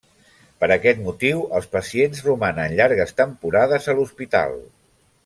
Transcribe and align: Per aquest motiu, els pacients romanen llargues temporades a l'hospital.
Per 0.61 0.67
aquest 0.75 1.01
motiu, 1.07 1.43
els 1.59 1.69
pacients 1.75 2.23
romanen 2.29 2.73
llargues 2.79 3.15
temporades 3.21 3.87
a 3.87 3.97
l'hospital. 4.01 4.57